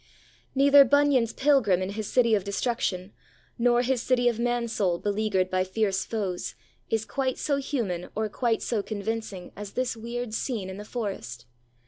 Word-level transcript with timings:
Neither 0.55 0.83
Bunyan's 0.83 1.31
pilgrim 1.31 1.79
in 1.83 1.91
his 1.91 2.07
City 2.11 2.33
of 2.33 2.43
Destruction, 2.43 3.13
nor 3.59 3.83
his 3.83 4.01
City 4.01 4.27
of 4.27 4.39
Mansoul 4.39 4.97
beleaguered 4.97 5.51
by 5.51 5.63
fierce 5.63 6.05
foes, 6.05 6.55
is 6.89 7.05
quite 7.05 7.37
so 7.37 7.57
human 7.57 8.09
or 8.15 8.27
quite 8.27 8.63
so 8.63 8.81
convincing 8.81 9.51
as 9.55 9.73
this 9.73 9.95
weird 9.95 10.33
scene 10.33 10.71
in 10.71 10.77
the 10.77 10.85
forest. 10.85 11.45